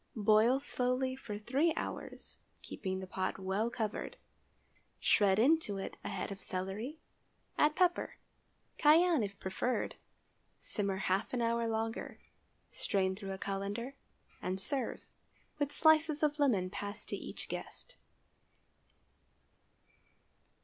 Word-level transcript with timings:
Boil 0.15 0.59
slowly 0.59 1.15
for 1.15 1.37
three 1.37 1.75
hours, 1.75 2.39
keeping 2.63 3.01
the 3.01 3.05
pot 3.05 3.37
well 3.37 3.69
covered; 3.69 4.17
shred 4.99 5.37
into 5.37 5.77
it 5.77 5.95
a 6.03 6.09
head 6.09 6.31
of 6.31 6.41
celery, 6.41 6.97
add 7.55 7.75
pepper—cayenne, 7.75 9.21
if 9.21 9.39
preferred—simmer 9.39 10.97
half 11.05 11.31
an 11.35 11.41
hour 11.43 11.67
longer, 11.67 12.19
strain 12.71 13.15
through 13.15 13.31
a 13.33 13.37
cullender, 13.37 13.93
and 14.41 14.59
serve, 14.59 15.01
with 15.59 15.71
slices 15.71 16.23
of 16.23 16.39
lemon 16.39 16.71
passed 16.71 17.07
to 17.09 17.15
each 17.15 17.47
guest. 17.47 17.93